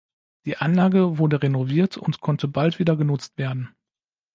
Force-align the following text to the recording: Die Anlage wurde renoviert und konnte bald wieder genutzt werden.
Die 0.45 0.57
Anlage 0.57 1.19
wurde 1.19 1.43
renoviert 1.43 1.95
und 1.95 2.21
konnte 2.21 2.47
bald 2.47 2.79
wieder 2.79 2.95
genutzt 2.97 3.37
werden. 3.37 3.69